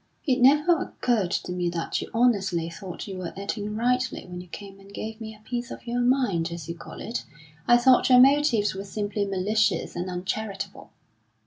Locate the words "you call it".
6.67-7.23